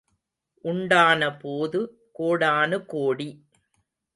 [0.65, 1.81] உண்டான போது
[2.19, 3.29] கோடானுகோடி.